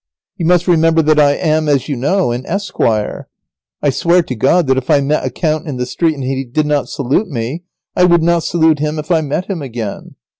[0.37, 3.27] You must remember that I am, as you know, an esquire.
[3.83, 6.43] I swear to God that if I met a count in the street and he
[6.43, 10.15] did not salute me, I would not salute him if I met him again.